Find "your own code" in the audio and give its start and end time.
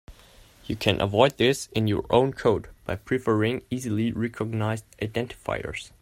1.85-2.69